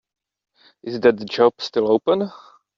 [0.81, 2.31] Is that job still open?